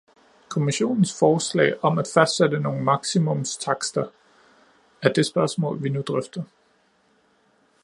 Kommissionens 0.49 1.11
forslag 1.19 1.83
om 1.83 1.97
at 1.99 2.09
fastsætte 2.13 2.59
nogle 2.59 2.83
maksimumstakster 2.83 4.07
er 5.01 5.13
det 5.13 5.25
spørgsmål, 5.25 5.83
vi 5.83 5.89
nu 5.89 6.01
drøfter. 6.07 6.43